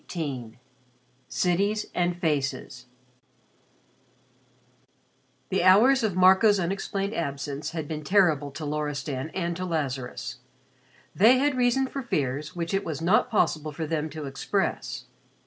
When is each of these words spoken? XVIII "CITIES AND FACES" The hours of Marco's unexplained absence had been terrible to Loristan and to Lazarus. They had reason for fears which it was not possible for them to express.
XVIII 0.11 0.57
"CITIES 1.27 1.85
AND 1.93 2.17
FACES" 2.19 2.87
The 5.49 5.61
hours 5.63 6.01
of 6.01 6.15
Marco's 6.15 6.59
unexplained 6.59 7.13
absence 7.13 7.69
had 7.69 7.87
been 7.87 8.03
terrible 8.03 8.49
to 8.49 8.65
Loristan 8.65 9.29
and 9.35 9.55
to 9.57 9.63
Lazarus. 9.65 10.37
They 11.13 11.37
had 11.37 11.55
reason 11.55 11.85
for 11.85 12.01
fears 12.01 12.55
which 12.55 12.73
it 12.73 12.83
was 12.83 12.99
not 12.99 13.29
possible 13.29 13.71
for 13.71 13.85
them 13.85 14.09
to 14.09 14.25
express. 14.25 15.05